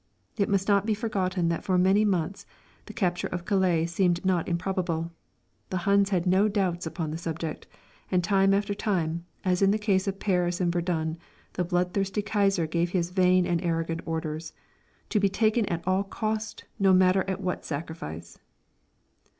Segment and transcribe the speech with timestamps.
[0.35, 2.47] It must not be forgotten that for many months
[2.87, 5.11] the capture of Calais seemed not improbable;
[5.69, 7.67] the Huns had no doubts upon the subject,
[8.09, 11.19] and time after time, as in the case of Paris and Verdun,
[11.53, 14.53] the bloodthirsty Kaiser gave his vain and arrogant orders:
[15.11, 18.39] "_To be taken at all cost, no matter at what sacrifice!